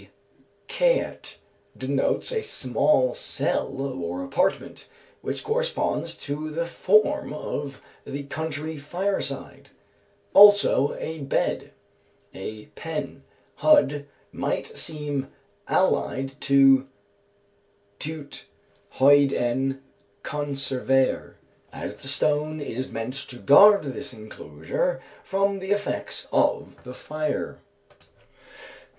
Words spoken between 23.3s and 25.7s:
guard this enclosure from the